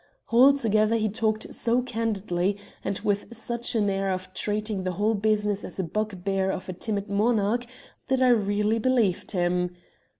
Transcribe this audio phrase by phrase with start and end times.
[0.31, 5.63] "Altogether he talked so candidly, and with such an air of treating the whole business
[5.63, 7.67] as the bugbear of a timid monarch,
[8.07, 9.75] that I really believed him.